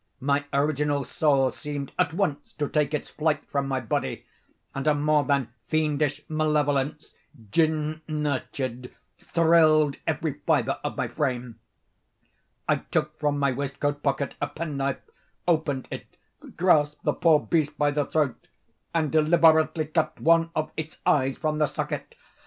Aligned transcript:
My 0.19 0.45
original 0.51 1.03
soul 1.03 1.51
seemed, 1.51 1.91
at 1.99 2.11
once, 2.11 2.53
to 2.53 2.67
take 2.67 2.91
its 2.91 3.11
flight 3.11 3.45
from 3.51 3.67
my 3.67 3.79
body 3.79 4.25
and 4.73 4.87
a 4.87 4.95
more 4.95 5.23
than 5.23 5.53
fiendish 5.67 6.23
malevolence, 6.27 7.13
gin 7.51 8.01
nurtured, 8.07 8.95
thrilled 9.19 9.97
every 10.07 10.33
fibre 10.47 10.79
of 10.83 10.97
my 10.97 11.07
frame. 11.07 11.59
I 12.67 12.77
took 12.77 13.19
from 13.19 13.37
my 13.37 13.51
waistcoat 13.51 14.01
pocket 14.01 14.35
a 14.41 14.47
pen 14.47 14.75
knife, 14.77 15.01
opened 15.47 15.87
it, 15.91 16.17
grasped 16.57 17.03
the 17.05 17.13
poor 17.13 17.39
beast 17.39 17.77
by 17.77 17.91
the 17.91 18.03
throat, 18.05 18.47
and 18.95 19.11
deliberately 19.11 19.85
cut 19.85 20.19
one 20.19 20.49
of 20.55 20.71
its 20.75 20.99
eyes 21.05 21.37
from 21.37 21.59
the 21.59 21.67
socket! 21.67 22.15